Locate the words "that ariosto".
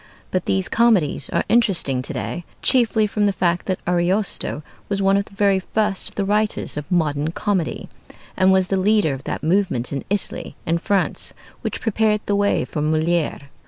3.67-4.63